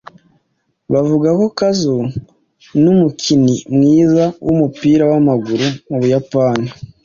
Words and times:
Bavuga 0.93 1.29
ko 1.39 1.45
Kazu 1.57 1.95
numukini 2.81 3.55
mwiza 3.73 4.25
wumupira 4.45 5.03
wamaguru 5.11 5.67
mu 5.89 5.97
Buyapani. 6.01 6.67